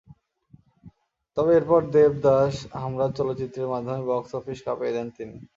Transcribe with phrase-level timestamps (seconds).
[1.37, 5.35] তবে এরপর দেবদাস, হামরাজ চলচ্চিত্রের মাধ্যমে বক্স অফিস কাঁপিয়ে দেন তিনি।